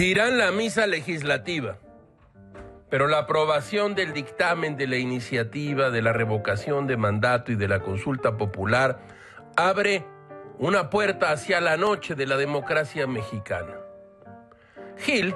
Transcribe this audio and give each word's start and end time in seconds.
Dirán 0.00 0.38
la 0.38 0.50
misa 0.50 0.86
legislativa, 0.86 1.76
pero 2.88 3.06
la 3.06 3.18
aprobación 3.18 3.94
del 3.94 4.14
dictamen 4.14 4.78
de 4.78 4.86
la 4.86 4.96
iniciativa 4.96 5.90
de 5.90 6.00
la 6.00 6.14
revocación 6.14 6.86
de 6.86 6.96
mandato 6.96 7.52
y 7.52 7.56
de 7.56 7.68
la 7.68 7.80
consulta 7.80 8.38
popular 8.38 8.98
abre 9.56 10.06
una 10.58 10.88
puerta 10.88 11.32
hacia 11.32 11.60
la 11.60 11.76
noche 11.76 12.14
de 12.14 12.26
la 12.26 12.38
democracia 12.38 13.06
mexicana. 13.06 13.76
Gil 14.96 15.34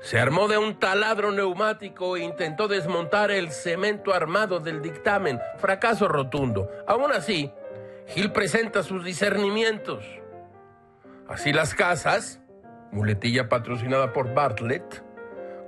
se 0.00 0.20
armó 0.20 0.46
de 0.46 0.58
un 0.58 0.78
taladro 0.78 1.32
neumático 1.32 2.16
e 2.16 2.20
intentó 2.20 2.68
desmontar 2.68 3.32
el 3.32 3.50
cemento 3.50 4.14
armado 4.14 4.60
del 4.60 4.80
dictamen. 4.80 5.40
Fracaso 5.58 6.06
rotundo. 6.06 6.70
Aún 6.86 7.10
así, 7.10 7.52
Gil 8.06 8.30
presenta 8.30 8.84
sus 8.84 9.04
discernimientos. 9.04 10.04
Así 11.28 11.52
las 11.52 11.74
casas, 11.74 12.41
muletilla 12.92 13.48
patrocinada 13.48 14.12
por 14.12 14.32
Bartlett, 14.32 15.02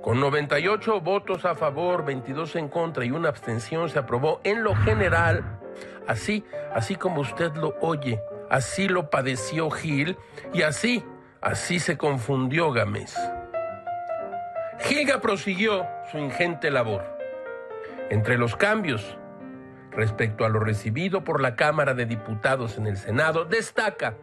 con 0.01 0.19
98 0.19 1.01
votos 1.01 1.43
a 1.45 1.55
favor, 1.55 2.05
22 2.05 2.55
en 2.55 2.69
contra 2.69 3.03
y 3.03 3.11
una 3.11 3.29
abstención 3.29 3.89
se 3.89 3.99
aprobó 3.99 4.39
en 4.43 4.63
lo 4.63 4.75
general, 4.75 5.59
así, 6.07 6.45
así 6.73 6.95
como 6.95 7.21
usted 7.21 7.53
lo 7.55 7.75
oye, 7.81 8.21
así 8.49 8.87
lo 8.87 9.09
padeció 9.09 9.71
Gil 9.71 10.15
y 10.53 10.61
así, 10.61 11.03
así 11.41 11.79
se 11.79 11.97
confundió 11.97 12.71
Gámez. 12.71 13.15
Gilga 14.79 15.19
prosiguió 15.19 15.87
su 16.11 16.19
ingente 16.19 16.69
labor. 16.69 17.03
Entre 18.11 18.37
los 18.37 18.55
cambios 18.55 19.17
respecto 19.91 20.45
a 20.45 20.49
lo 20.49 20.59
recibido 20.59 21.23
por 21.23 21.41
la 21.41 21.55
Cámara 21.55 21.95
de 21.95 22.05
Diputados 22.05 22.77
en 22.77 22.85
el 22.85 22.97
Senado, 22.97 23.45
destaca 23.45 24.15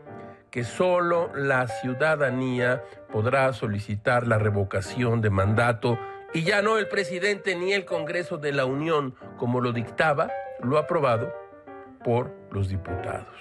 que 0.53 0.65
solo 0.65 1.33
la 1.35 1.67
ciudadanía 1.67 2.85
podrá 3.11 3.53
solicitar 3.55 4.27
la 4.27 4.39
revocación 4.39 5.23
de 5.23 5.31
mandato 5.31 5.99
y 6.35 6.43
ya 6.43 6.61
no 6.61 6.77
el 6.77 6.89
presidente 6.89 7.57
ni 7.57 7.73
el 7.73 7.87
Congreso 7.87 8.37
de 8.37 8.53
la 8.53 8.67
Unión, 8.67 9.15
como 9.39 9.61
lo 9.63 9.73
dictaba 9.73 10.31
lo 10.63 10.77
aprobado 10.77 11.33
por 12.05 12.37
los 12.51 12.69
diputados. 12.69 13.35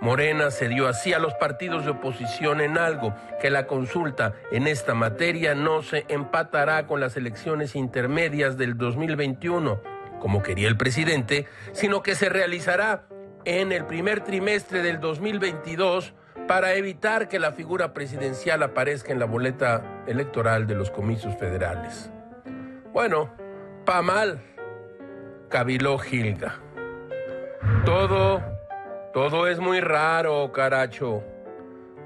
Morena 0.00 0.50
cedió 0.50 0.88
así 0.88 1.12
a 1.12 1.20
los 1.20 1.34
partidos 1.34 1.84
de 1.84 1.92
oposición 1.92 2.60
en 2.60 2.76
algo 2.76 3.14
que 3.40 3.50
la 3.50 3.66
consulta 3.68 4.34
en 4.50 4.66
esta 4.66 4.94
materia 4.94 5.54
no 5.54 5.82
se 5.82 6.06
empatará 6.08 6.88
con 6.88 6.98
las 6.98 7.16
elecciones 7.16 7.76
intermedias 7.76 8.56
del 8.56 8.76
2021, 8.76 9.80
como 10.20 10.42
quería 10.42 10.66
el 10.66 10.76
presidente, 10.76 11.46
sino 11.72 12.02
que 12.02 12.16
se 12.16 12.28
realizará 12.28 13.06
en 13.44 13.72
el 13.72 13.84
primer 13.86 14.22
trimestre 14.22 14.82
del 14.82 15.00
2022 15.00 16.14
para 16.46 16.74
evitar 16.74 17.28
que 17.28 17.38
la 17.38 17.52
figura 17.52 17.92
presidencial 17.92 18.62
aparezca 18.62 19.12
en 19.12 19.18
la 19.18 19.26
boleta 19.26 20.02
electoral 20.06 20.66
de 20.66 20.74
los 20.74 20.90
comicios 20.90 21.36
federales. 21.36 22.10
Bueno, 22.92 23.30
pa 23.84 24.02
mal, 24.02 24.40
cabiló 25.48 25.98
Gilga. 25.98 26.60
Todo 27.84 28.42
todo 29.12 29.46
es 29.46 29.58
muy 29.58 29.80
raro, 29.80 30.52
caracho. 30.52 31.24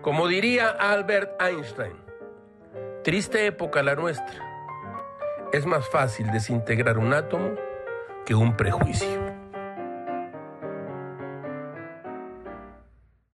Como 0.02 0.28
diría 0.28 0.68
Albert 0.68 1.32
Einstein, 1.42 1.92
triste 3.02 3.46
época 3.46 3.82
la 3.82 3.96
nuestra. 3.96 4.40
Es 5.52 5.66
más 5.66 5.88
fácil 5.90 6.30
desintegrar 6.30 6.98
un 6.98 7.12
átomo 7.12 7.56
que 8.24 8.34
un 8.34 8.56
prejuicio. 8.56 9.31